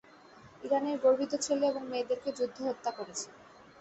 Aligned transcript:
ইরানের 0.63 0.97
গর্বিত 1.03 1.33
ছেলে 1.45 1.63
এবং 1.67 1.83
মেয়েদেরকে, 1.91 2.29
যুদ্ধ 2.37 2.57
হত্যা 2.67 2.91
করেছে। 2.97 3.27